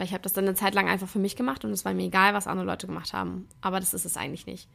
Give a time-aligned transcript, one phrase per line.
[0.00, 1.92] Weil ich habe das dann eine Zeit lang einfach für mich gemacht und es war
[1.92, 3.46] mir egal, was andere Leute gemacht haben.
[3.60, 4.66] Aber das ist es eigentlich nicht.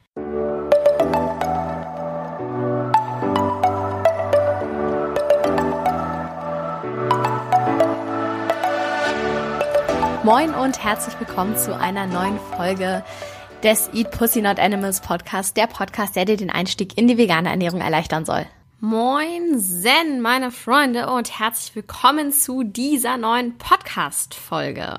[10.23, 13.03] Moin und herzlich willkommen zu einer neuen Folge
[13.63, 17.49] des Eat Pussy Not Animals Podcast, der Podcast, der dir den Einstieg in die vegane
[17.49, 18.45] Ernährung erleichtern soll.
[18.81, 24.97] Moin Zen, meine Freunde, und herzlich willkommen zu dieser neuen Podcast-Folge.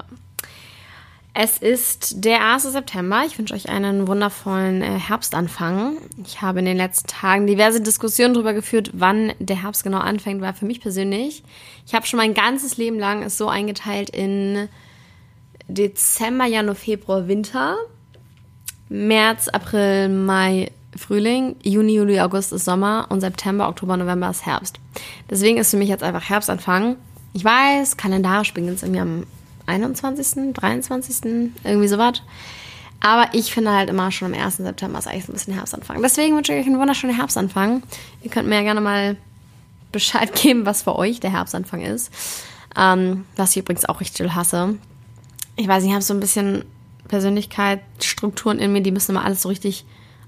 [1.34, 2.62] Es ist der 1.
[2.62, 3.24] September.
[3.26, 5.98] Ich wünsche euch einen wundervollen äh, Herbstanfang.
[6.24, 10.40] Ich habe in den letzten Tagen diverse Diskussionen darüber geführt, wann der Herbst genau anfängt,
[10.40, 11.44] weil für mich persönlich,
[11.86, 14.70] ich habe schon mein ganzes Leben lang es so eingeteilt in
[15.68, 17.76] Dezember, Januar, Februar, Winter,
[18.88, 24.78] März, April, Mai, Frühling, Juni, Juli, August ist Sommer und September, Oktober, November ist Herbst.
[25.30, 26.96] Deswegen ist für mich jetzt einfach Herbstanfang.
[27.32, 29.26] Ich weiß, kalendarisch beginnt es irgendwie am
[29.66, 32.22] 21., 23., irgendwie sowas.
[33.00, 34.56] Aber ich finde halt immer schon am 1.
[34.56, 36.00] September ist eigentlich so ein bisschen Herbstanfang.
[36.02, 37.82] Deswegen wünsche ich euch einen wunderschönen Herbstanfang.
[38.22, 39.16] Ihr könnt mir ja gerne mal
[39.92, 42.10] Bescheid geben, was für euch der Herbstanfang ist.
[42.76, 44.76] Ähm, was ich übrigens auch richtig hasse.
[45.56, 46.64] Ich weiß ich habe so ein bisschen
[47.08, 49.86] Persönlichkeitsstrukturen in mir, die müssen immer alles so richtig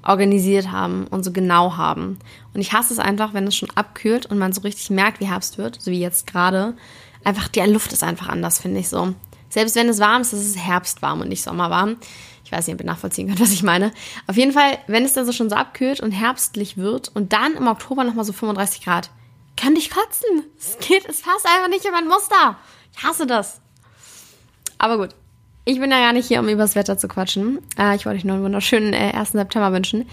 [0.09, 2.19] organisiert haben und so genau haben.
[2.55, 5.29] Und ich hasse es einfach, wenn es schon abkühlt und man so richtig merkt, wie
[5.29, 6.75] Herbst wird, so wie jetzt gerade.
[7.25, 9.15] Einfach, die Luft ist einfach anders, finde ich so.
[9.51, 11.97] Selbst wenn es warm ist, ist es herbstwarm und nicht sommerwarm.
[12.45, 13.93] Ich weiß nicht, ob ihr nachvollziehen könnt, was ich meine.
[14.27, 17.55] Auf jeden Fall, wenn es dann so schon so abkühlt und herbstlich wird und dann
[17.55, 19.11] im Oktober nochmal so 35 Grad,
[19.57, 20.45] kann ich kotzen.
[20.59, 22.57] Es geht, es passt einfach nicht in mein Muster.
[22.97, 23.61] Ich hasse das.
[24.79, 25.15] Aber gut,
[25.69, 27.59] ich bin ja gar nicht hier, um übers Wetter zu quatschen.
[27.79, 29.33] Äh, ich wollte euch nur einen wunderschönen äh, 1.
[29.33, 30.09] September wünschen.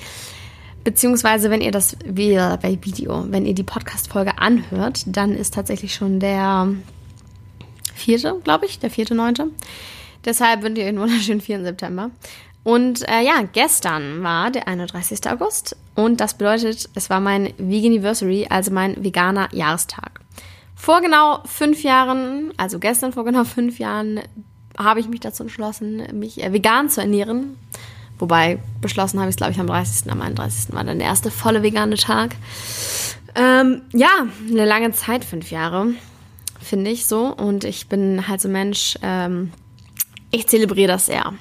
[0.84, 6.67] Beziehungsweise, wenn ihr das Video, wenn ihr die Podcast-Folge anhört, dann ist tatsächlich schon der
[7.94, 9.48] vierte, glaube ich, der vierte, neunte.
[10.26, 11.64] Deshalb wünsche ich euch einen wunderschönen 4.
[11.64, 12.11] September.
[12.64, 15.26] Und äh, ja, gestern war der 31.
[15.31, 20.20] August und das bedeutet, es war mein Veganiversary, also mein veganer Jahrestag.
[20.76, 24.20] Vor genau fünf Jahren, also gestern vor genau fünf Jahren,
[24.77, 27.58] habe ich mich dazu entschlossen, mich äh, vegan zu ernähren.
[28.17, 30.11] Wobei beschlossen habe ich es, glaube ich, am 30.
[30.11, 30.73] Am 31.
[30.73, 32.36] war dann der erste volle vegane Tag.
[33.35, 35.87] Ähm, ja, eine lange Zeit, fünf Jahre,
[36.61, 37.27] finde ich so.
[37.27, 39.52] Und ich bin halt so Mensch, ähm,
[40.31, 41.33] ich zelebriere das sehr.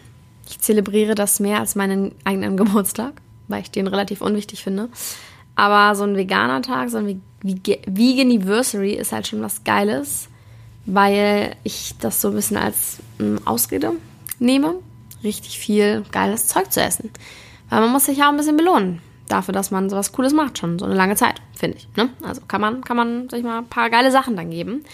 [0.49, 3.13] Ich zelebriere das mehr als meinen eigenen Geburtstag,
[3.47, 4.89] weil ich den relativ unwichtig finde.
[5.55, 10.29] Aber so ein veganer Tag, so ein Veganiversary ist halt schon was Geiles
[10.87, 13.93] weil ich das so ein bisschen als ähm, Ausrede
[14.39, 14.75] nehme,
[15.23, 17.11] richtig viel geiles Zeug zu essen.
[17.71, 20.59] Weil man muss sich ja auch ein bisschen belohnen dafür, dass man sowas Cooles macht,
[20.59, 21.89] schon so eine lange Zeit, finde ich.
[21.97, 22.11] Ne?
[22.23, 24.85] Also kann man, kann man, sag ich mal, ein paar geile Sachen dann geben.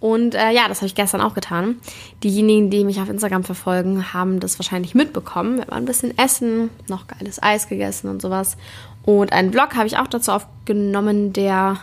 [0.00, 1.76] Und äh, ja, das habe ich gestern auch getan.
[2.22, 5.58] Diejenigen, die mich auf Instagram verfolgen, haben das wahrscheinlich mitbekommen.
[5.58, 8.56] Wir waren ein bisschen essen, noch geiles Eis gegessen und sowas.
[9.04, 11.78] Und einen Vlog habe ich auch dazu aufgenommen, der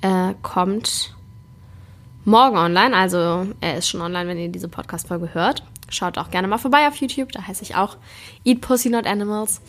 [0.00, 1.14] äh, kommt
[2.24, 2.96] morgen online.
[2.96, 5.62] Also er ist schon online, wenn ihr diese Podcast-Folge hört.
[5.88, 7.32] Schaut auch gerne mal vorbei auf YouTube.
[7.32, 7.96] Da heiße ich auch
[8.44, 9.60] Eat Pussy Not Animals.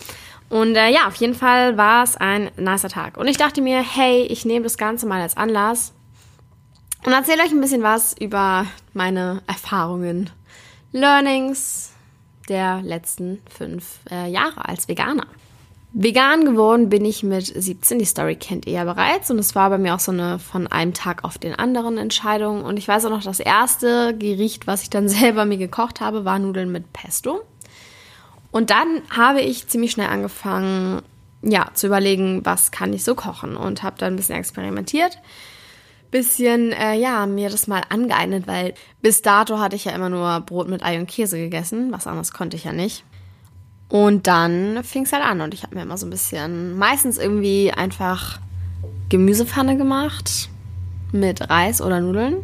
[0.49, 3.17] Und äh, ja, auf jeden Fall war es ein nicer Tag.
[3.17, 5.93] Und ich dachte mir, hey, ich nehme das Ganze mal als Anlass
[7.05, 10.29] und erzähle euch ein bisschen was über meine Erfahrungen,
[10.91, 11.91] Learnings
[12.49, 15.27] der letzten fünf äh, Jahre als Veganer.
[15.95, 17.99] Vegan geworden bin ich mit 17.
[17.99, 19.29] Die Story kennt ihr ja bereits.
[19.29, 22.65] Und es war bei mir auch so eine von einem Tag auf den anderen Entscheidung.
[22.65, 26.25] Und ich weiß auch noch, das erste Gericht, was ich dann selber mir gekocht habe,
[26.25, 27.41] war Nudeln mit Pesto.
[28.49, 31.03] Und dann habe ich ziemlich schnell angefangen,
[31.43, 33.55] ja, zu überlegen, was kann ich so kochen.
[33.55, 35.19] Und habe dann ein bisschen experimentiert.
[36.09, 40.39] Bisschen, äh, ja, mir das mal angeeignet, weil bis dato hatte ich ja immer nur
[40.41, 41.91] Brot mit Ei und Käse gegessen.
[41.91, 43.03] Was anderes konnte ich ja nicht.
[43.89, 47.17] Und dann fing es halt an und ich habe mir immer so ein bisschen, meistens
[47.17, 48.39] irgendwie einfach
[49.09, 50.49] Gemüsepfanne gemacht
[51.11, 52.37] mit Reis oder Nudeln.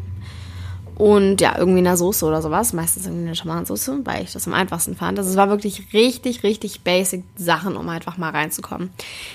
[0.99, 2.73] Und ja, irgendwie eine Soße oder sowas.
[2.73, 5.17] Meistens irgendwie eine Tomatensauce, weil ich das am einfachsten fand.
[5.17, 8.89] Also es war wirklich richtig, richtig basic Sachen, um einfach mal reinzukommen.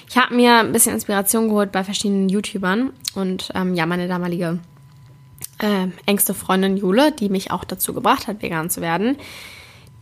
[0.07, 2.91] Ich habe mir ein bisschen Inspiration geholt bei verschiedenen YouTubern.
[3.15, 4.59] Und ähm, ja, meine damalige
[5.59, 9.17] äh, engste Freundin Jule, die mich auch dazu gebracht hat, vegan zu werden,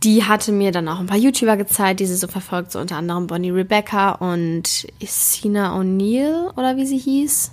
[0.03, 2.97] die hatte mir dann auch ein paar YouTuber gezeigt, die sie so verfolgt, so unter
[2.97, 7.51] anderem Bonnie Rebecca und Sina O'Neill oder wie sie hieß.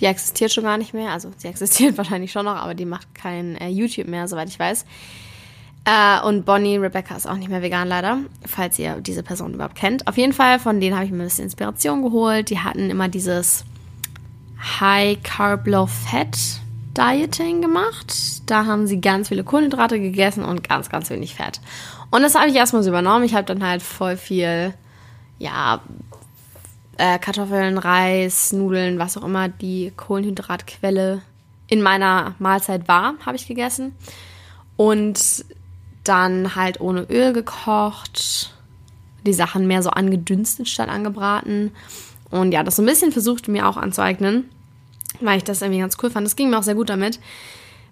[0.00, 3.14] Die existiert schon gar nicht mehr, also sie existiert wahrscheinlich schon noch, aber die macht
[3.14, 4.84] kein äh, YouTube mehr, soweit ich weiß.
[5.84, 9.74] Äh, und Bonnie Rebecca ist auch nicht mehr vegan leider, falls ihr diese Person überhaupt
[9.74, 10.06] kennt.
[10.06, 12.50] Auf jeden Fall, von denen habe ich mir ein bisschen Inspiration geholt.
[12.50, 13.64] Die hatten immer dieses
[14.80, 16.36] High Carb Low Fat
[16.98, 18.42] Dieting gemacht.
[18.46, 21.60] Da haben sie ganz viele Kohlenhydrate gegessen und ganz, ganz wenig Fett.
[22.10, 23.24] Und das habe ich erstmal so übernommen.
[23.24, 24.74] Ich habe dann halt voll viel,
[25.38, 25.80] ja,
[26.96, 31.22] äh, Kartoffeln, Reis, Nudeln, was auch immer die Kohlenhydratquelle
[31.68, 33.94] in meiner Mahlzeit war, habe ich gegessen.
[34.76, 35.44] Und
[36.04, 38.54] dann halt ohne Öl gekocht,
[39.26, 41.72] die Sachen mehr so angedünstet statt angebraten.
[42.30, 44.48] Und ja, das so ein bisschen versucht mir auch anzueignen,
[45.20, 46.26] weil ich das irgendwie ganz cool fand.
[46.26, 47.20] Das ging mir auch sehr gut damit.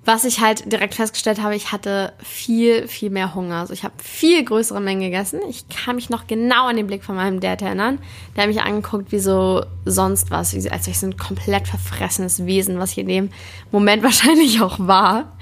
[0.06, 3.56] Was ich halt direkt festgestellt habe, ich hatte viel, viel mehr Hunger.
[3.56, 5.40] Also ich habe viel größere Mengen gegessen.
[5.50, 7.98] Ich kann mich noch genau an den Blick von meinem Dad erinnern.
[8.36, 12.46] Der hat mich angeguckt wie so sonst was, als wäre ich so ein komplett verfressenes
[12.46, 13.30] Wesen, was ich in dem
[13.72, 15.36] Moment wahrscheinlich auch war.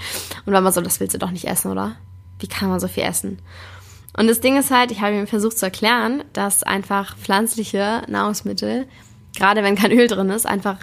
[0.46, 1.96] Und war mal so, das willst du doch nicht essen, oder?
[2.38, 3.40] Wie kann man so viel essen?
[4.16, 8.86] Und das Ding ist halt, ich habe ihm versucht zu erklären, dass einfach pflanzliche Nahrungsmittel,
[9.36, 10.78] gerade wenn kein Öl drin ist, einfach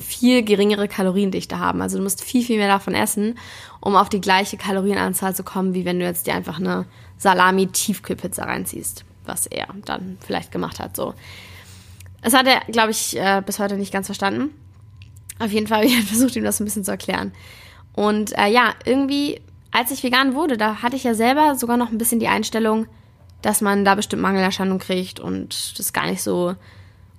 [0.00, 1.82] viel geringere Kaloriendichte haben.
[1.82, 3.38] Also du musst viel, viel mehr davon essen,
[3.80, 6.86] um auf die gleiche Kalorienanzahl zu kommen, wie wenn du jetzt dir einfach eine
[7.18, 10.96] Salami-Tiefkühlpizza reinziehst, was er dann vielleicht gemacht hat.
[10.96, 11.14] So.
[12.22, 14.50] Das hat er, glaube ich, äh, bis heute nicht ganz verstanden.
[15.38, 17.32] Auf jeden Fall ich versucht, ihm das ein bisschen zu erklären.
[17.94, 19.40] Und äh, ja, irgendwie
[19.72, 22.86] als ich vegan wurde, da hatte ich ja selber sogar noch ein bisschen die Einstellung,
[23.40, 26.54] dass man da bestimmt Mangelerscheinung kriegt und das gar nicht so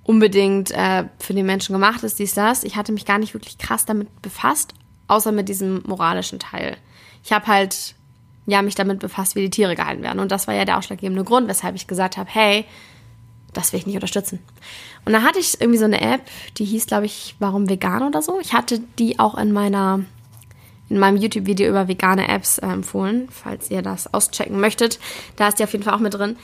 [0.04, 2.62] unbedingt äh, für den Menschen gemacht ist, dies, das.
[2.62, 4.74] Ich hatte mich gar nicht wirklich krass damit befasst,
[5.08, 6.76] außer mit diesem moralischen Teil.
[7.24, 7.94] Ich habe halt
[8.46, 10.20] ja mich damit befasst, wie die Tiere gehalten werden.
[10.20, 12.66] Und das war ja der ausschlaggebende Grund, weshalb ich gesagt habe, hey,
[13.54, 14.40] das will ich nicht unterstützen.
[15.04, 16.22] Und da hatte ich irgendwie so eine App,
[16.58, 18.38] die hieß, glaube ich, Warum vegan oder so.
[18.40, 20.00] Ich hatte die auch in meiner
[20.90, 24.98] in meinem YouTube-Video über vegane Apps äh, empfohlen, falls ihr das auschecken möchtet.
[25.36, 26.36] Da ist die auf jeden Fall auch mit drin.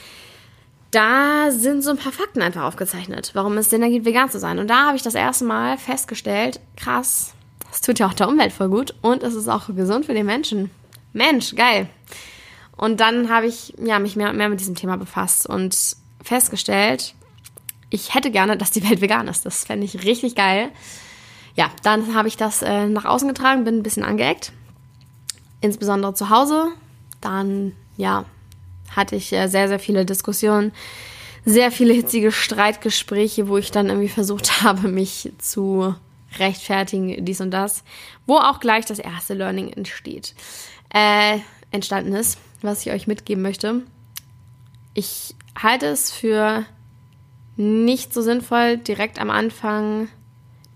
[0.90, 4.58] Da sind so ein paar Fakten einfach aufgezeichnet, warum es Sinn ergibt, vegan zu sein.
[4.58, 7.34] Und da habe ich das erste Mal festgestellt, krass,
[7.70, 10.26] das tut ja auch der Umwelt voll gut und es ist auch gesund für den
[10.26, 10.70] Menschen.
[11.12, 11.88] Mensch, geil.
[12.76, 17.14] Und dann habe ich ja, mich mehr und mehr mit diesem Thema befasst und festgestellt,
[17.90, 19.46] ich hätte gerne, dass die Welt vegan ist.
[19.46, 20.70] Das fände ich richtig geil
[21.54, 24.52] ja, dann habe ich das äh, nach außen getragen, bin ein bisschen angeeckt.
[25.60, 26.68] Insbesondere zu Hause.
[27.20, 28.24] Dann, ja,
[28.90, 30.72] hatte ich sehr, sehr viele Diskussionen,
[31.44, 35.94] sehr viele hitzige Streitgespräche, wo ich dann irgendwie versucht habe, mich zu
[36.38, 37.82] rechtfertigen, dies und das.
[38.26, 40.34] Wo auch gleich das erste Learning entsteht,
[40.94, 41.38] äh,
[41.70, 43.82] entstanden ist, was ich euch mitgeben möchte.
[44.94, 46.64] Ich halte es für
[47.56, 50.08] nicht so sinnvoll, direkt am Anfang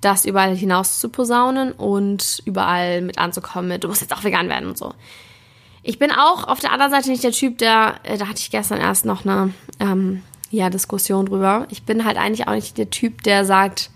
[0.01, 4.49] das überall hinaus zu posaunen und überall mit anzukommen mit, du musst jetzt auch vegan
[4.49, 4.93] werden und so.
[5.87, 8.51] Ich bin auch auf der anderen Seite nicht der Typ, der, äh, da hatte ich
[8.51, 11.67] gestern erst noch eine ähm, ja, Diskussion drüber.
[11.71, 13.91] Ich bin halt eigentlich auch nicht der Typ, der sagt,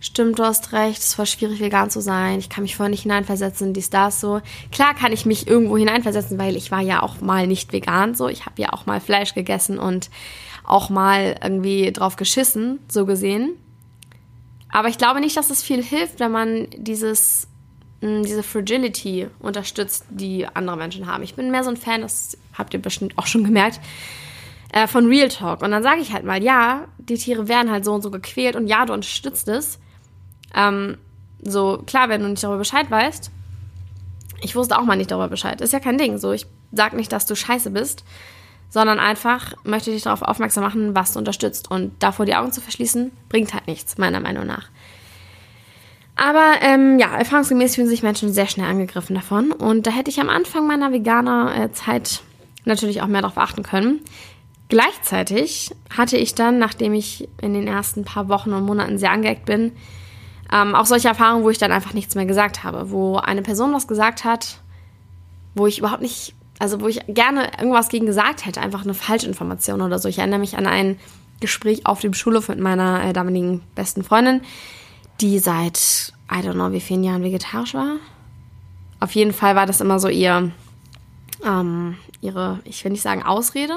[0.00, 3.02] stimmt, du hast recht, es war schwierig, vegan zu sein, ich kann mich vorher nicht
[3.02, 4.40] hineinversetzen, dies, das, so.
[4.72, 8.28] Klar kann ich mich irgendwo hineinversetzen, weil ich war ja auch mal nicht vegan, so.
[8.28, 10.08] Ich habe ja auch mal Fleisch gegessen und
[10.64, 13.56] auch mal irgendwie drauf geschissen, so gesehen.
[14.72, 17.46] Aber ich glaube nicht, dass es viel hilft, wenn man dieses,
[18.22, 21.22] diese Fragility unterstützt, die andere Menschen haben.
[21.22, 23.80] Ich bin mehr so ein Fan, das habt ihr bestimmt auch schon gemerkt,
[24.72, 25.62] äh, von Real Talk.
[25.62, 28.56] Und dann sage ich halt mal, ja, die Tiere werden halt so und so gequält
[28.56, 29.78] und ja, du unterstützt es.
[30.54, 30.98] Ähm,
[31.42, 33.30] so, klar, wenn du nicht darüber Bescheid weißt.
[34.42, 35.60] Ich wusste auch mal nicht darüber Bescheid.
[35.60, 36.18] Ist ja kein Ding.
[36.18, 38.04] So, ich sag nicht, dass du scheiße bist
[38.68, 41.70] sondern einfach möchte dich darauf aufmerksam machen, was du unterstützt.
[41.70, 44.68] Und davor die Augen zu verschließen, bringt halt nichts, meiner Meinung nach.
[46.16, 49.52] Aber ähm, ja, erfahrungsgemäß fühlen sich Menschen sehr schnell angegriffen davon.
[49.52, 52.22] Und da hätte ich am Anfang meiner Veganer-Zeit
[52.64, 54.00] natürlich auch mehr darauf achten können.
[54.68, 59.44] Gleichzeitig hatte ich dann, nachdem ich in den ersten paar Wochen und Monaten sehr angeeckt
[59.44, 59.72] bin,
[60.52, 63.72] ähm, auch solche Erfahrungen, wo ich dann einfach nichts mehr gesagt habe, wo eine Person
[63.72, 64.60] was gesagt hat,
[65.54, 69.82] wo ich überhaupt nicht also wo ich gerne irgendwas gegen gesagt hätte, einfach eine Falschinformation
[69.82, 70.08] oder so.
[70.08, 70.98] Ich erinnere mich an ein
[71.40, 74.40] Gespräch auf dem Schulhof mit meiner äh, damaligen besten Freundin,
[75.20, 77.96] die seit, I don't know, wie vielen Jahren vegetarisch war.
[79.00, 80.50] Auf jeden Fall war das immer so ihr,
[81.44, 83.76] ähm, ihre, ich will nicht sagen Ausrede,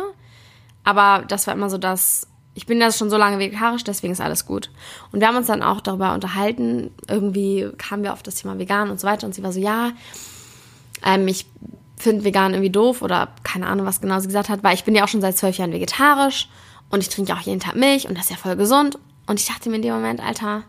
[0.84, 4.22] aber das war immer so das, ich bin ja schon so lange vegetarisch, deswegen ist
[4.22, 4.70] alles gut.
[5.12, 8.90] Und wir haben uns dann auch darüber unterhalten, irgendwie kamen wir auf das Thema vegan
[8.90, 9.92] und so weiter und sie war so, ja,
[11.06, 11.46] ähm, ich
[11.98, 14.96] finde vegan irgendwie doof oder keine Ahnung, was genau sie gesagt hat, weil ich bin
[14.96, 16.48] ja auch schon seit zwölf Jahren vegetarisch
[16.90, 18.98] und ich trinke auch jeden Tag Milch und das ist ja voll gesund.
[19.28, 20.64] Und ich dachte mir in dem Moment, Alter,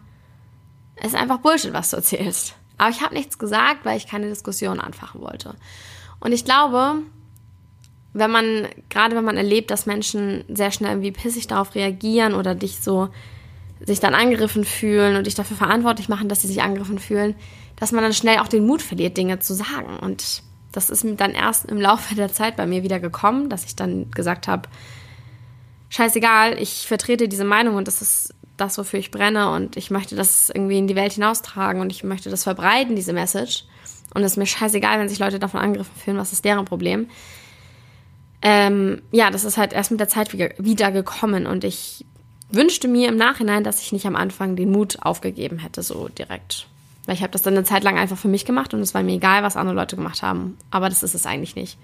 [1.05, 2.55] ist einfach Bullshit, was du erzählst.
[2.79, 5.55] Aber ich habe nichts gesagt, weil ich keine Diskussion anfachen wollte.
[6.21, 7.03] Und ich glaube,
[8.13, 12.55] wenn man, gerade wenn man erlebt, dass Menschen sehr schnell irgendwie pissig darauf reagieren oder
[12.55, 13.09] dich so
[13.87, 17.35] sich dann angegriffen fühlen und dich dafür verantwortlich machen, dass sie sich angegriffen fühlen,
[17.77, 19.99] dass man dann schnell auch den Mut verliert, Dinge zu sagen.
[19.99, 20.43] Und
[20.73, 24.11] das ist dann erst im Laufe der Zeit bei mir wieder gekommen, dass ich dann
[24.11, 24.69] gesagt habe,
[25.89, 30.17] scheißegal, ich vertrete diese Meinung und das ist das, wofür ich brenne und ich möchte
[30.17, 33.65] das irgendwie in die Welt hinaustragen und ich möchte das verbreiten, diese Message.
[34.15, 37.09] Und es ist mir scheißegal, wenn sich Leute davon angegriffen fühlen, was ist deren Problem.
[38.43, 42.05] Ähm, ja, das ist halt erst mit der Zeit wieder gekommen und ich
[42.51, 46.67] wünschte mir im Nachhinein, dass ich nicht am Anfang den Mut aufgegeben hätte, so direkt.
[47.07, 49.03] Weil ich habe das dann eine Zeit lang einfach für mich gemacht und es war
[49.03, 50.57] mir egal, was andere Leute gemacht haben.
[50.71, 51.79] Aber das ist es eigentlich nicht.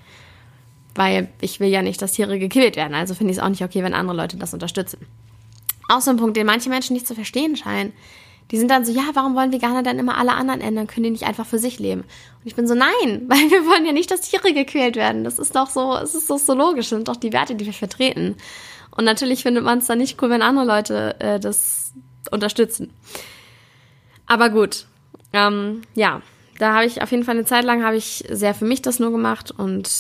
[0.95, 2.95] Weil ich will ja nicht, dass Tiere gekillt werden.
[2.95, 4.99] Also finde ich es auch nicht okay, wenn andere Leute das unterstützen.
[5.89, 7.93] Auch so ein Punkt, den manche Menschen nicht zu verstehen scheinen.
[8.51, 10.87] Die sind dann so, ja, warum wollen Veganer dann immer alle anderen ändern?
[10.87, 12.03] Können die nicht einfach für sich leben?
[12.03, 12.91] Und ich bin so, nein,
[13.29, 15.25] weil wir wollen ja nicht, dass Tiere gequält werden.
[15.25, 17.67] Das ist doch so, es ist doch so logisch, das sind doch die Werte, die
[17.67, 18.37] wir vertreten.
[18.97, 21.93] Und natürlich findet man es dann nicht cool, wenn andere Leute äh, das
[22.31, 22.93] unterstützen.
[24.27, 24.87] Aber gut,
[25.33, 26.23] ähm, ja,
[26.59, 28.99] da habe ich auf jeden Fall eine Zeit lang habe ich sehr für mich das
[28.99, 29.91] nur gemacht und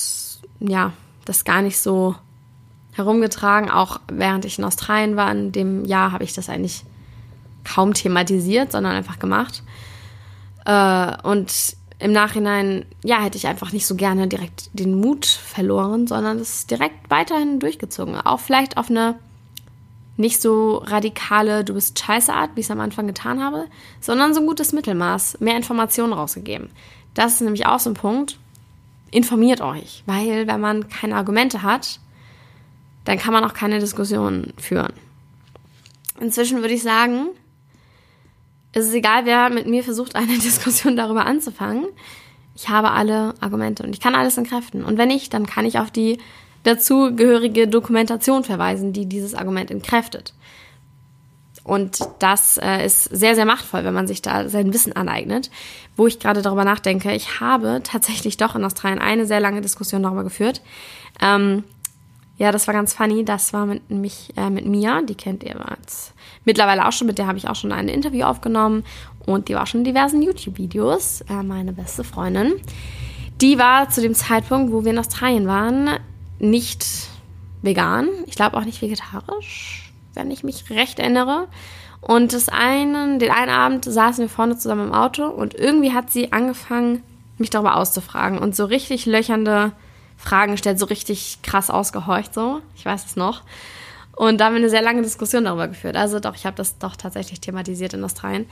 [0.61, 0.93] ja,
[1.25, 2.17] das gar nicht so
[2.97, 3.71] herumgetragen.
[3.71, 6.85] Auch während ich in Australien war, in dem Jahr habe ich das eigentlich
[7.65, 9.63] kaum thematisiert, sondern einfach gemacht.
[10.65, 16.07] Äh, und im Nachhinein, ja, hätte ich einfach nicht so gerne direkt den Mut verloren,
[16.07, 18.17] sondern es direkt weiterhin durchgezogen.
[18.21, 19.17] Auch vielleicht auf eine
[20.19, 23.67] nicht so radikale, du bist scheiße Art, wie ich es am Anfang getan habe,
[24.01, 26.71] sondern so ein gutes Mittelmaß, mehr Informationen rausgegeben.
[27.15, 28.39] Das ist nämlich auch so ein Punkt.
[29.11, 32.01] Informiert euch, weil wenn man keine Argumente hat,
[33.07, 34.93] dann kann man auch keine Diskussion führen.
[36.21, 37.29] Inzwischen würde ich sagen,
[38.73, 41.87] es ist egal, wer mit mir versucht, eine Diskussion darüber anzufangen.
[42.55, 44.85] Ich habe alle Argumente und ich kann alles entkräften.
[44.85, 46.19] Und wenn nicht, dann kann ich auf die
[46.65, 50.35] dazugehörige Dokumentation verweisen, die dieses Argument entkräftet.
[51.63, 55.51] Und das äh, ist sehr, sehr machtvoll, wenn man sich da sein Wissen aneignet.
[55.97, 60.03] Wo ich gerade darüber nachdenke, ich habe tatsächlich doch in Australien eine sehr lange Diskussion
[60.03, 60.63] darüber geführt.
[61.21, 61.65] Ähm,
[62.39, 63.25] ja, das war ganz funny.
[63.25, 66.13] Das war mit, mich, äh, mit Mia, die kennt ihr jetzt
[66.47, 68.85] mittlerweile auch schon, mit der habe ich auch schon ein Interview aufgenommen
[69.27, 72.55] und die war schon in diversen YouTube-Videos, äh, meine beste Freundin.
[73.43, 75.91] Die war zu dem Zeitpunkt, wo wir in Australien waren,
[76.39, 76.87] nicht
[77.61, 78.09] vegan.
[78.27, 81.49] Ich glaube auch nicht vegetarisch, wenn ich mich recht erinnere.
[82.01, 86.11] Und das einen, den einen Abend saßen wir vorne zusammen im Auto und irgendwie hat
[86.11, 87.03] sie angefangen,
[87.37, 89.73] mich darüber auszufragen und so richtig löchernde
[90.17, 92.61] Fragen gestellt, so richtig krass ausgehorcht, so.
[92.77, 93.43] Ich weiß es noch.
[94.17, 95.95] Und da haben wir eine sehr lange Diskussion darüber geführt.
[95.95, 98.47] Also doch, ich habe das doch tatsächlich thematisiert in Australien.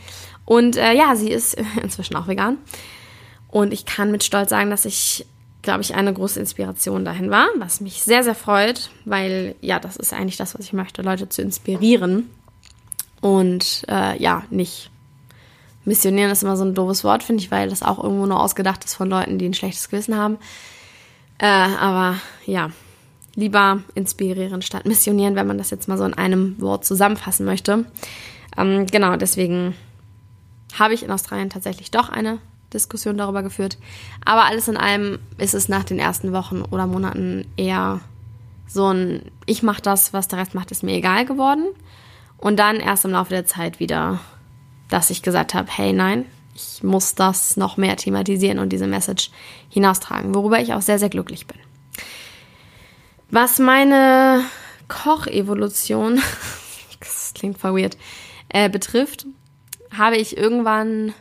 [0.44, 2.58] Und äh, ja, sie ist inzwischen auch vegan.
[3.48, 5.26] Und ich kann mit Stolz sagen, dass ich,
[5.62, 9.96] glaube ich, eine große Inspiration dahin war, was mich sehr, sehr freut, weil ja, das
[9.96, 12.30] ist eigentlich das, was ich möchte, Leute zu inspirieren.
[13.22, 14.90] Und äh, ja, nicht
[15.86, 18.84] missionieren ist immer so ein doofes Wort, finde ich, weil das auch irgendwo nur ausgedacht
[18.84, 20.36] ist von Leuten, die ein schlechtes Gewissen haben.
[21.38, 22.70] Äh, aber ja,
[23.34, 27.84] lieber inspirieren statt missionieren, wenn man das jetzt mal so in einem Wort zusammenfassen möchte.
[28.56, 29.74] Ähm, genau, deswegen
[30.78, 32.38] habe ich in Australien tatsächlich doch eine
[32.72, 33.78] Diskussion darüber geführt.
[34.24, 38.00] Aber alles in allem ist es nach den ersten Wochen oder Monaten eher
[38.66, 41.66] so ein, ich mache das, was der Rest macht, ist mir egal geworden.
[42.38, 44.20] Und dann erst im Laufe der Zeit wieder,
[44.88, 49.30] dass ich gesagt habe, hey nein, ich muss das noch mehr thematisieren und diese Message
[49.68, 51.58] hinaustragen, worüber ich auch sehr, sehr glücklich bin.
[53.30, 54.42] Was meine
[54.88, 56.20] Kochevolution,
[57.00, 57.96] das klingt weird,
[58.48, 59.26] äh, betrifft,
[59.96, 61.12] habe ich irgendwann,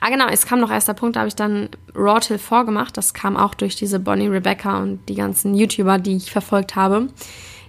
[0.00, 2.96] ah genau, es kam noch erst der Punkt, da habe ich dann Raw Till vorgemacht.
[2.96, 7.08] Das kam auch durch diese Bonnie Rebecca und die ganzen YouTuber, die ich verfolgt habe.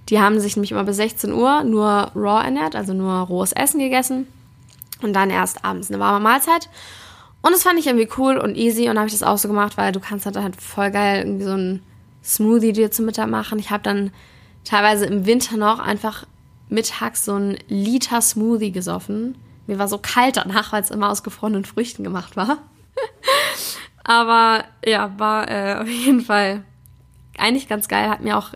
[0.10, 3.80] Die haben sich nämlich immer bis 16 Uhr nur Raw ernährt, also nur rohes Essen
[3.80, 4.28] gegessen
[5.02, 6.70] und dann erst abends eine warme Mahlzeit.
[7.42, 9.78] Und das fand ich irgendwie cool und easy und habe ich das auch so gemacht,
[9.78, 11.84] weil du kannst halt, halt voll geil irgendwie so ein
[12.24, 13.60] Smoothie dir zum Mittag machen.
[13.60, 14.12] Ich habe dann
[14.64, 16.26] teilweise im Winter noch einfach
[16.70, 19.38] mittags so ein Liter Smoothie gesoffen.
[19.68, 22.60] Mir war so kalt danach, weil es immer aus gefrorenen Früchten gemacht war.
[24.04, 26.64] Aber ja, war äh, auf jeden Fall
[27.38, 28.10] eigentlich ganz geil.
[28.10, 28.52] Hat mir auch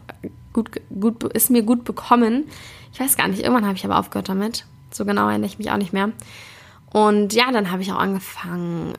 [0.53, 2.45] gut, gut, ist mir gut bekommen.
[2.93, 4.65] Ich weiß gar nicht, irgendwann habe ich aber aufgehört damit.
[4.97, 6.09] So genau erinnere ich mich auch nicht mehr.
[6.91, 8.93] Und ja, dann habe ich auch angefangen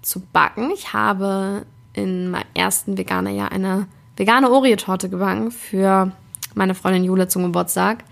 [0.00, 0.70] zu backen.
[0.72, 6.12] Ich habe in meinem ersten veganer Jahr eine vegane Oreo-Torte gebacken für
[6.54, 8.04] meine Freundin Jule zum Geburtstag.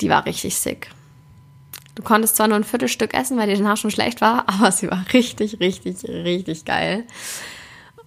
[0.00, 0.90] Die war richtig sick.
[1.94, 4.90] Du konntest zwar nur ein Viertelstück essen, weil dir danach schon schlecht war, aber sie
[4.90, 7.04] war richtig, richtig, richtig geil.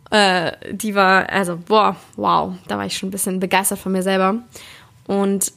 [0.09, 4.03] Äh, die war, also, boah, wow, da war ich schon ein bisschen begeistert von mir
[4.03, 4.35] selber.
[5.05, 5.53] Und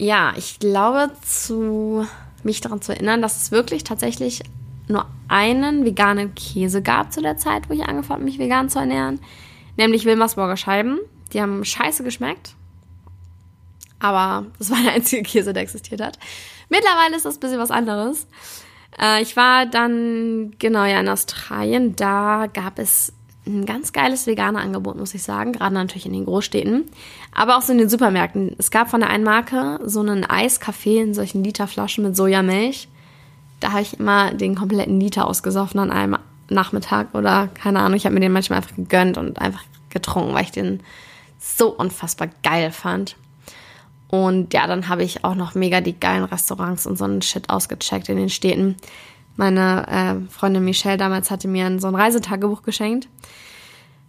[0.00, 2.06] ja, ich glaube, zu
[2.42, 4.42] mich daran zu erinnern, dass es wirklich tatsächlich
[4.88, 8.78] nur einen veganen Käse gab zu der Zeit, wo ich angefangen habe, mich vegan zu
[8.78, 9.20] ernähren.
[9.76, 10.98] Nämlich Wilmersburger Scheiben.
[11.32, 12.54] Die haben scheiße geschmeckt.
[13.98, 16.18] Aber das war der einzige Käse, der existiert hat.
[16.70, 18.26] Mittlerweile ist das ein bisschen was anderes.
[18.98, 21.94] Äh, ich war dann, genau, ja, in Australien.
[21.94, 23.12] Da gab es
[23.52, 25.52] ein ganz geiles veganer Angebot, muss ich sagen.
[25.52, 26.84] Gerade natürlich in den Großstädten.
[27.34, 28.54] Aber auch so in den Supermärkten.
[28.58, 32.88] Es gab von der einen Marke so einen Eiskaffee in solchen Literflaschen mit Sojamilch.
[33.60, 37.96] Da habe ich immer den kompletten Liter ausgesoffen an einem Nachmittag oder keine Ahnung.
[37.96, 40.80] Ich habe mir den manchmal einfach gegönnt und einfach getrunken, weil ich den
[41.38, 43.16] so unfassbar geil fand.
[44.08, 47.48] Und ja, dann habe ich auch noch mega die geilen Restaurants und so einen Shit
[47.48, 48.76] ausgecheckt in den Städten.
[49.36, 53.08] Meine äh, Freundin Michelle damals hatte mir so ein Reisetagebuch geschenkt,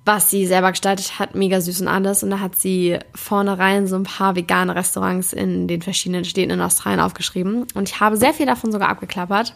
[0.03, 2.24] was sie selber gestaltet hat, mega süß und alles.
[2.24, 6.51] Und da hat sie vorne rein so ein paar vegane Restaurants in den verschiedenen Städten
[6.51, 7.67] in Australien aufgeschrieben.
[7.75, 9.53] Und ich habe sehr viel davon sogar abgeklappert.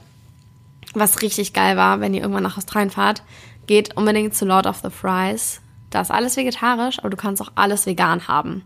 [0.94, 3.24] Was richtig geil war, wenn ihr irgendwann nach Australien fahrt,
[3.66, 5.62] geht unbedingt zu Lord of the Fries.
[5.90, 8.64] Da ist alles vegetarisch, aber du kannst auch alles vegan haben.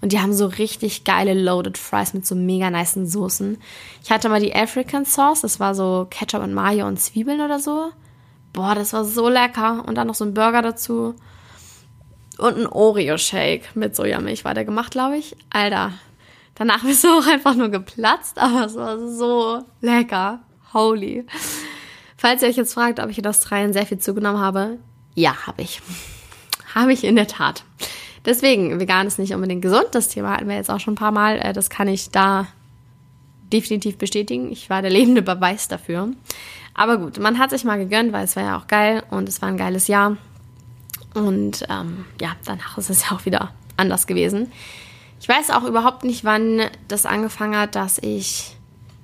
[0.00, 3.58] Und die haben so richtig geile Loaded Fries mit so mega niceen Soßen.
[4.04, 7.58] Ich hatte mal die African Sauce, das war so Ketchup und Mayo und Zwiebeln oder
[7.58, 7.90] so.
[8.56, 9.84] Boah, das war so lecker.
[9.86, 11.14] Und dann noch so ein Burger dazu.
[12.38, 15.36] Und ein Oreo-Shake mit Sojamilch war der gemacht, glaube ich.
[15.50, 15.92] Alter,
[16.54, 20.40] danach bist du auch einfach nur geplatzt, aber es war so lecker.
[20.72, 21.26] Holy.
[22.16, 24.78] Falls ihr euch jetzt fragt, ob ich in Australien sehr viel zugenommen habe,
[25.14, 25.82] ja, habe ich.
[26.74, 27.62] habe ich in der Tat.
[28.24, 29.88] Deswegen, vegan ist nicht unbedingt gesund.
[29.92, 31.38] Das Thema hatten wir jetzt auch schon ein paar Mal.
[31.38, 32.46] Äh, das kann ich da
[33.52, 34.50] definitiv bestätigen.
[34.50, 36.08] Ich war der lebende Beweis dafür.
[36.78, 39.40] Aber gut, man hat sich mal gegönnt, weil es war ja auch geil und es
[39.40, 40.18] war ein geiles Jahr.
[41.14, 44.52] Und ähm, ja, danach ist es ja auch wieder anders gewesen.
[45.18, 48.54] Ich weiß auch überhaupt nicht, wann das angefangen hat, dass ich,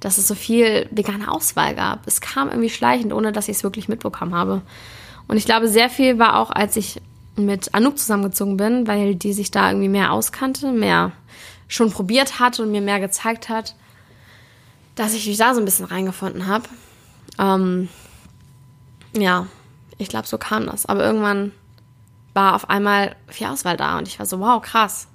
[0.00, 2.06] dass es so viel vegane Auswahl gab.
[2.06, 4.60] Es kam irgendwie schleichend, ohne dass ich es wirklich mitbekommen habe.
[5.26, 7.00] Und ich glaube, sehr viel war auch, als ich
[7.36, 11.12] mit Anouk zusammengezogen bin, weil die sich da irgendwie mehr auskannte, mehr
[11.68, 13.74] schon probiert hat und mir mehr gezeigt hat,
[14.94, 16.68] dass ich mich da so ein bisschen reingefunden habe.
[17.38, 17.88] Ähm,
[19.14, 19.46] ja,
[19.98, 20.86] ich glaube, so kam das.
[20.86, 21.52] Aber irgendwann
[22.34, 25.08] war auf einmal viel Auswahl da und ich war so, wow, krass.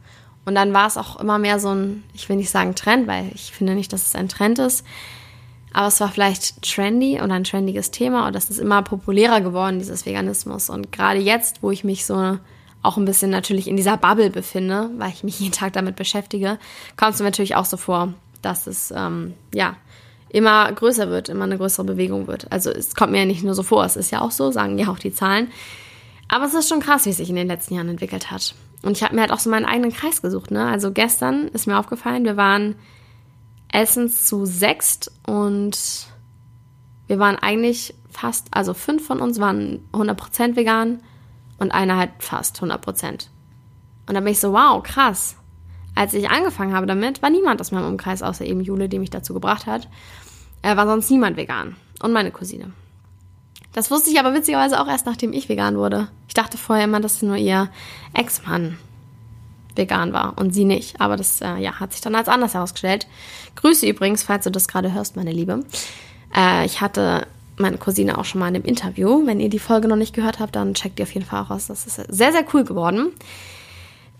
[0.45, 3.32] Und dann war es auch immer mehr so ein, ich will nicht sagen Trend, weil
[3.34, 4.86] ich finde nicht, dass es ein Trend ist,
[5.73, 9.80] aber es war vielleicht trendy oder ein trendiges Thema und das ist immer populärer geworden,
[9.80, 10.69] dieses Veganismus.
[10.69, 12.39] Und gerade jetzt, wo ich mich so
[12.82, 16.58] auch ein bisschen natürlich in dieser Bubble befinde, weil ich mich jeden Tag damit beschäftige,
[16.95, 19.75] kommt es mir natürlich auch so vor, dass es ähm, ja
[20.30, 22.52] immer größer wird, immer eine größere Bewegung wird.
[22.52, 24.78] Also es kommt mir ja nicht nur so vor, es ist ja auch so, sagen
[24.78, 25.50] ja auch die Zahlen.
[26.28, 28.54] Aber es ist schon krass, wie es sich in den letzten Jahren entwickelt hat.
[28.84, 30.52] Und ich habe mir halt auch so meinen eigenen Kreis gesucht.
[30.52, 30.66] Ne?
[30.66, 32.76] Also gestern ist mir aufgefallen, wir waren
[33.72, 36.08] Essens zu sechst und
[37.08, 41.02] wir waren eigentlich fast, also fünf von uns waren 100% vegan
[41.58, 43.28] und einer halt fast 100%.
[44.08, 45.37] Und da bin ich so, wow, krass.
[45.97, 49.10] Als ich angefangen habe damit, war niemand aus meinem Umkreis, außer eben Jule, die mich
[49.10, 49.88] dazu gebracht hat.
[50.62, 51.75] Er war sonst niemand vegan.
[52.03, 52.71] Und meine Cousine.
[53.73, 56.10] Das wusste ich aber witzigerweise auch erst, nachdem ich vegan wurde.
[56.27, 57.69] Ich dachte vorher immer, dass nur ihr
[58.13, 58.77] Ex-Mann
[59.73, 61.01] vegan war und sie nicht.
[61.01, 63.07] Aber das äh, ja, hat sich dann als anders herausgestellt.
[63.55, 65.63] Grüße übrigens, falls du das gerade hörst, meine Liebe.
[66.36, 67.25] Äh, ich hatte
[67.57, 69.25] meine Cousine auch schon mal in einem Interview.
[69.25, 71.49] Wenn ihr die Folge noch nicht gehört habt, dann checkt ihr auf jeden Fall auch
[71.49, 71.65] aus.
[71.65, 73.13] Das ist sehr, sehr cool geworden.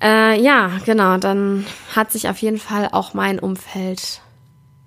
[0.02, 1.18] Äh, ja, genau.
[1.18, 4.22] Dann hat sich auf jeden Fall auch mein Umfeld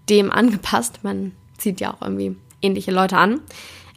[0.08, 1.00] dem angepasst.
[1.02, 3.40] Man zieht ja auch irgendwie ähnliche Leute an.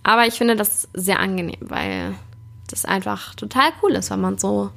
[0.04, 2.16] Aber ich finde das sehr angenehm, weil
[2.68, 4.70] das einfach total cool ist, wenn man so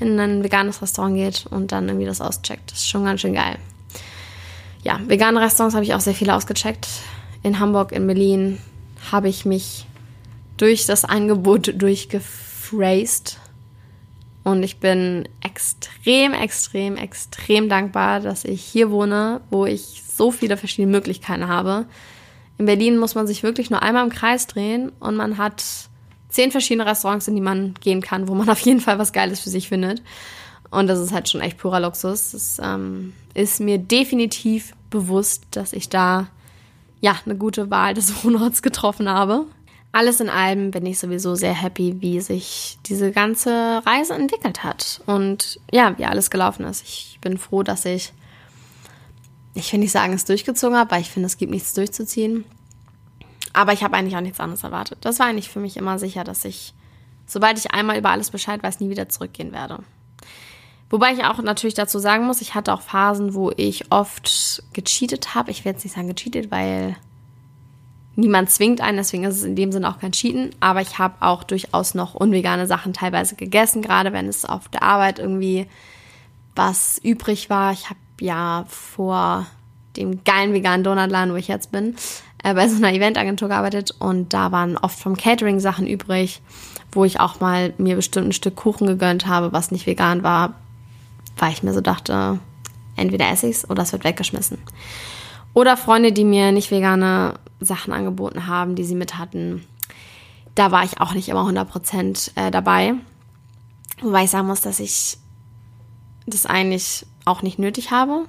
[0.00, 2.70] in ein veganes Restaurant geht und dann irgendwie das auscheckt.
[2.70, 3.58] Das ist schon ganz schön geil.
[4.82, 6.88] Ja, vegane Restaurants habe ich auch sehr viele ausgecheckt.
[7.42, 8.58] In Hamburg, in Berlin
[9.10, 9.86] habe ich mich
[10.56, 13.38] durch das Angebot durchgephrased.
[14.44, 20.56] Und ich bin extrem, extrem, extrem dankbar, dass ich hier wohne, wo ich so viele
[20.56, 21.86] verschiedene Möglichkeiten habe.
[22.58, 25.64] In Berlin muss man sich wirklich nur einmal im Kreis drehen und man hat
[26.28, 29.40] zehn verschiedene Restaurants, in die man gehen kann, wo man auf jeden Fall was Geiles
[29.40, 30.02] für sich findet.
[30.70, 32.34] Und das ist halt schon echt purer Luxus.
[32.34, 36.28] Es ähm, ist mir definitiv bewusst, dass ich da
[37.00, 39.44] ja eine gute Wahl des Wohnorts getroffen habe.
[39.94, 45.02] Alles in allem bin ich sowieso sehr happy, wie sich diese ganze Reise entwickelt hat
[45.04, 46.82] und ja, wie alles gelaufen ist.
[46.82, 48.14] Ich bin froh, dass ich,
[49.52, 52.46] ich will nicht sagen, es durchgezogen habe, weil ich finde, es gibt nichts durchzuziehen.
[53.52, 54.96] Aber ich habe eigentlich auch nichts anderes erwartet.
[55.02, 56.72] Das war eigentlich für mich immer sicher, dass ich,
[57.26, 59.80] sobald ich einmal über alles Bescheid weiß, nie wieder zurückgehen werde.
[60.88, 65.34] Wobei ich auch natürlich dazu sagen muss, ich hatte auch Phasen, wo ich oft gecheatet
[65.34, 65.50] habe.
[65.50, 66.96] Ich werde jetzt nicht sagen gecheatet, weil
[68.16, 70.50] niemand zwingt einen, deswegen ist es in dem Sinne auch kein Cheaten.
[70.60, 74.82] Aber ich habe auch durchaus noch unvegane Sachen teilweise gegessen, gerade wenn es auf der
[74.82, 75.66] Arbeit irgendwie
[76.54, 77.72] was übrig war.
[77.72, 79.46] Ich habe ja vor
[79.96, 81.96] dem geilen veganen Donutladen, wo ich jetzt bin,
[82.42, 86.40] äh, bei so einer Eventagentur gearbeitet und da waren oft vom Catering Sachen übrig,
[86.92, 90.54] wo ich auch mal mir bestimmt ein Stück Kuchen gegönnt habe, was nicht vegan war,
[91.36, 92.38] weil ich mir so dachte,
[92.96, 94.58] entweder esse ich es oder es wird weggeschmissen.
[95.54, 99.66] Oder Freunde, die mir nicht vegane Sachen angeboten haben, die sie mit hatten.
[100.54, 102.94] Da war ich auch nicht immer 100% äh, dabei.
[104.00, 105.18] Wobei ich sagen muss, dass ich
[106.26, 108.24] das eigentlich auch nicht nötig habe.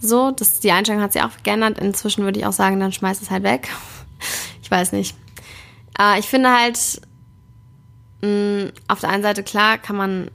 [0.00, 1.78] So, das, die Einstellung hat sich auch geändert.
[1.78, 3.68] Inzwischen würde ich auch sagen, dann schmeiß es halt weg.
[4.62, 5.16] ich weiß nicht.
[5.98, 7.00] Äh, ich finde halt,
[8.22, 10.30] mh, auf der einen Seite, klar, kann man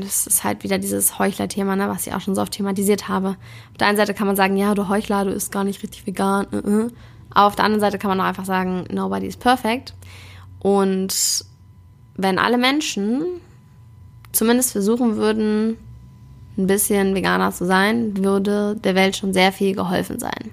[0.00, 3.36] das ist halt wieder dieses Heuchler-Thema, ne, was ich auch schon so oft thematisiert habe.
[3.70, 6.06] Auf der einen Seite kann man sagen, ja, du Heuchler, du isst gar nicht richtig
[6.06, 6.46] vegan.
[6.52, 6.92] Uh -uh.
[7.30, 9.94] Aber auf der anderen Seite kann man auch einfach sagen, nobody is perfect.
[10.58, 11.44] Und
[12.16, 13.22] wenn alle Menschen
[14.32, 15.76] zumindest versuchen würden,
[16.58, 20.50] ein bisschen veganer zu sein, würde der Welt schon sehr viel geholfen sein.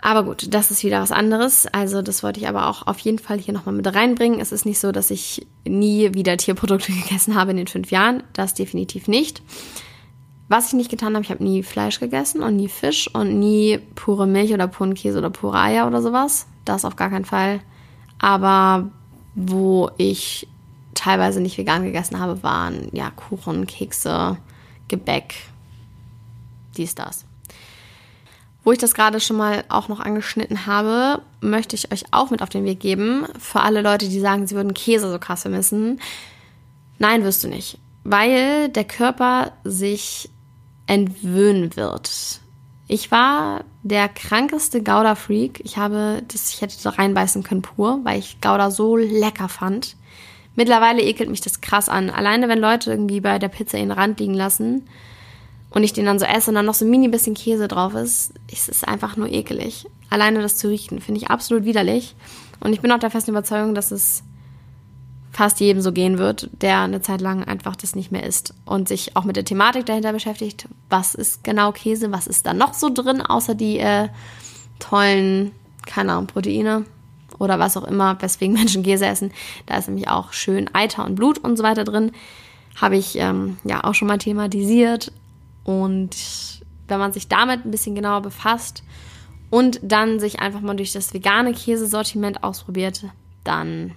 [0.00, 1.66] Aber gut, das ist wieder was anderes.
[1.66, 4.40] Also das wollte ich aber auch auf jeden Fall hier nochmal mit reinbringen.
[4.40, 8.22] Es ist nicht so, dass ich nie wieder Tierprodukte gegessen habe in den fünf Jahren.
[8.32, 9.42] Das definitiv nicht.
[10.48, 13.78] Was ich nicht getan habe, ich habe nie Fleisch gegessen und nie Fisch und nie
[13.96, 16.46] pure Milch oder puren Käse oder pure Eier oder sowas.
[16.64, 17.60] Das auf gar keinen Fall.
[18.18, 18.90] Aber
[19.34, 20.48] wo ich
[20.94, 24.38] teilweise nicht vegan gegessen habe, waren ja Kuchen, Kekse,
[24.88, 25.34] Gebäck,
[26.76, 27.27] dies, das.
[28.68, 32.42] Wo ich das gerade schon mal auch noch angeschnitten habe, möchte ich euch auch mit
[32.42, 33.24] auf den Weg geben.
[33.38, 36.02] Für alle Leute, die sagen, sie würden Käse so krass vermissen.
[36.98, 37.78] Nein, wirst du nicht.
[38.04, 40.28] Weil der Körper sich
[40.86, 42.40] entwöhnen wird.
[42.88, 45.62] Ich war der krankeste Gouda-Freak.
[45.64, 49.96] Ich habe das, ich hätte da reinbeißen können pur, weil ich Gouda so lecker fand.
[50.56, 52.10] Mittlerweile ekelt mich das krass an.
[52.10, 54.86] Alleine wenn Leute irgendwie bei der Pizza ihren Rand liegen lassen
[55.70, 57.94] und ich den dann so esse und dann noch so ein mini bisschen Käse drauf
[57.94, 59.86] ist, ist es einfach nur ekelig.
[60.10, 62.14] Alleine das zu riechen, finde ich absolut widerlich.
[62.60, 64.22] Und ich bin auch der festen Überzeugung, dass es
[65.30, 68.88] fast jedem so gehen wird, der eine Zeit lang einfach das nicht mehr isst und
[68.88, 70.66] sich auch mit der Thematik dahinter beschäftigt.
[70.88, 72.10] Was ist genau Käse?
[72.10, 74.08] Was ist da noch so drin, außer die äh,
[74.78, 75.52] tollen,
[75.86, 76.86] keine Ahnung, Proteine
[77.38, 79.32] oder was auch immer, weswegen Menschen Käse essen.
[79.66, 82.12] Da ist nämlich auch schön Eiter und Blut und so weiter drin.
[82.76, 85.12] Habe ich ähm, ja auch schon mal thematisiert.
[85.68, 86.16] Und
[86.86, 88.82] wenn man sich damit ein bisschen genauer befasst
[89.50, 93.04] und dann sich einfach mal durch das vegane Käsesortiment ausprobiert,
[93.44, 93.92] dann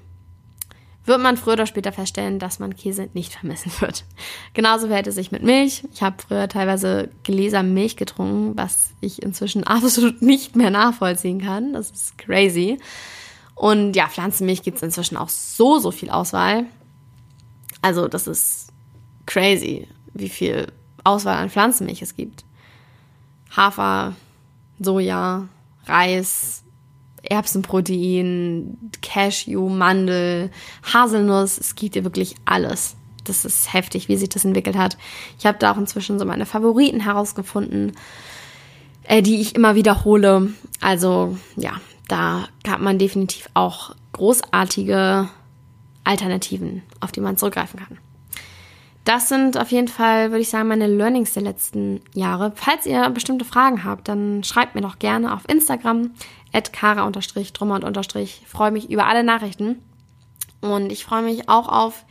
[1.05, 4.03] wird man früher oder später feststellen, dass man Käse nicht vermissen wird.
[4.53, 5.85] Genauso verhält es sich mit Milch.
[5.93, 11.71] Ich habe früher teilweise Gläser Milch getrunken, was ich inzwischen absolut nicht mehr nachvollziehen kann.
[11.71, 12.79] Das ist crazy.
[13.55, 16.65] Und ja, Pflanzenmilch gibt es inzwischen auch so, so viel Auswahl.
[17.81, 18.73] Also das ist
[19.25, 20.67] crazy, wie viel
[21.03, 22.43] Auswahl an Pflanzenmilch es gibt.
[23.55, 24.15] Hafer,
[24.79, 25.47] Soja,
[25.85, 26.63] Reis,
[27.23, 30.51] Erbsenprotein, Cashew, Mandel,
[30.93, 31.57] Haselnuss.
[31.57, 32.95] Es gibt ja wirklich alles.
[33.23, 34.97] Das ist heftig, wie sich das entwickelt hat.
[35.37, 37.93] Ich habe da auch inzwischen so meine Favoriten herausgefunden,
[39.03, 40.49] äh, die ich immer wiederhole.
[40.79, 41.73] Also ja,
[42.07, 45.29] da hat man definitiv auch großartige
[46.03, 47.99] Alternativen, auf die man zurückgreifen kann.
[49.03, 52.51] Das sind auf jeden Fall, würde ich sagen, meine Learnings der letzten Jahre.
[52.55, 56.11] Falls ihr bestimmte Fragen habt, dann schreibt mir doch gerne auf Instagram
[56.73, 57.79] kara-drummer
[58.15, 59.81] Ich freue mich über alle Nachrichten.
[60.61, 62.05] Und ich freue mich auch auf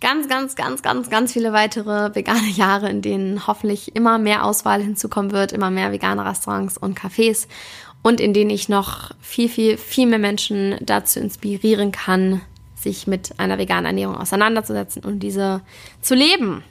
[0.00, 4.82] ganz, ganz, ganz, ganz, ganz viele weitere vegane Jahre, in denen hoffentlich immer mehr Auswahl
[4.82, 7.46] hinzukommen wird, immer mehr vegane Restaurants und Cafés
[8.02, 12.40] und in denen ich noch viel, viel, viel mehr Menschen dazu inspirieren kann,
[12.76, 15.62] sich mit einer veganen Ernährung auseinanderzusetzen und diese
[16.00, 16.62] zu leben.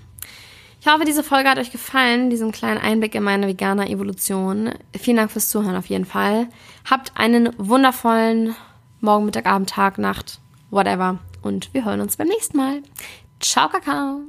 [0.79, 4.69] Ich hoffe, diese Folge hat euch gefallen, diesen kleinen Einblick in meine vegane Evolution.
[4.95, 6.47] Vielen Dank fürs Zuhören auf jeden Fall.
[6.89, 8.55] Habt einen wundervollen
[9.01, 10.39] Morgen, Mittag, Abend, Tag, Nacht,
[10.69, 11.17] whatever.
[11.41, 12.81] Und wir hören uns beim nächsten Mal.
[13.39, 14.21] Ciao, Kakao.